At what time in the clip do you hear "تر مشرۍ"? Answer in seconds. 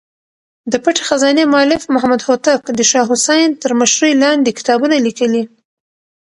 3.63-4.13